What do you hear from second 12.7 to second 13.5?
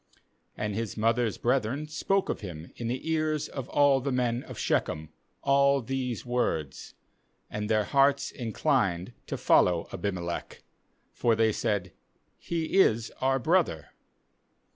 is our